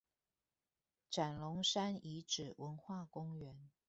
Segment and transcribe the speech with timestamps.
[1.11, 3.53] 斬龍山遺址文化公園